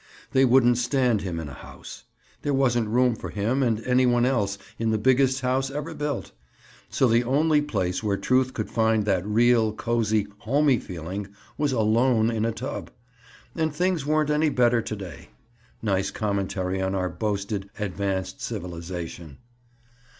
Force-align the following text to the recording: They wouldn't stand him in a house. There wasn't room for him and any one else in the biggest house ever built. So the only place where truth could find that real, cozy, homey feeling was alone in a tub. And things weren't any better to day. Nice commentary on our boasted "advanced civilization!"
They 0.31 0.45
wouldn't 0.45 0.79
stand 0.79 1.21
him 1.21 1.39
in 1.39 1.47
a 1.47 1.53
house. 1.53 2.05
There 2.41 2.55
wasn't 2.55 2.87
room 2.89 3.15
for 3.15 3.29
him 3.29 3.61
and 3.61 3.83
any 3.85 4.07
one 4.07 4.25
else 4.25 4.57
in 4.79 4.89
the 4.89 4.97
biggest 4.97 5.41
house 5.41 5.69
ever 5.69 5.93
built. 5.93 6.31
So 6.89 7.07
the 7.07 7.23
only 7.23 7.61
place 7.61 8.01
where 8.01 8.17
truth 8.17 8.55
could 8.55 8.71
find 8.71 9.05
that 9.05 9.23
real, 9.27 9.71
cozy, 9.71 10.25
homey 10.39 10.79
feeling 10.79 11.27
was 11.55 11.71
alone 11.71 12.31
in 12.31 12.45
a 12.45 12.51
tub. 12.51 12.89
And 13.55 13.71
things 13.75 14.03
weren't 14.03 14.31
any 14.31 14.49
better 14.49 14.81
to 14.81 14.95
day. 14.95 15.29
Nice 15.83 16.09
commentary 16.09 16.81
on 16.81 16.95
our 16.95 17.07
boasted 17.07 17.69
"advanced 17.77 18.41
civilization!" 18.41 19.37